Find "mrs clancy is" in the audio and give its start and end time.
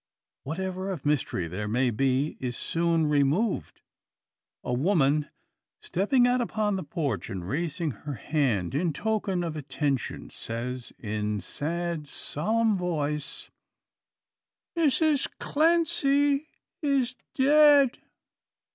14.75-17.15